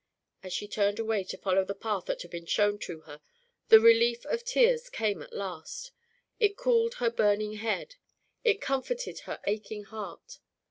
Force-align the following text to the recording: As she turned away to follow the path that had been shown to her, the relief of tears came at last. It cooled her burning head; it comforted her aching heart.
As 0.41 0.51
she 0.51 0.67
turned 0.67 0.97
away 0.97 1.23
to 1.25 1.37
follow 1.37 1.63
the 1.63 1.75
path 1.75 2.05
that 2.05 2.23
had 2.23 2.31
been 2.31 2.47
shown 2.47 2.79
to 2.79 3.01
her, 3.01 3.21
the 3.67 3.79
relief 3.79 4.25
of 4.25 4.43
tears 4.43 4.89
came 4.89 5.21
at 5.21 5.31
last. 5.31 5.91
It 6.39 6.57
cooled 6.57 6.95
her 6.95 7.11
burning 7.11 7.57
head; 7.57 7.97
it 8.43 8.61
comforted 8.61 9.19
her 9.19 9.39
aching 9.45 9.83
heart. 9.83 10.39